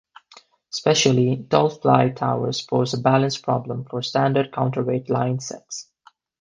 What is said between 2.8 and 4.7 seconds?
a balance problem for standard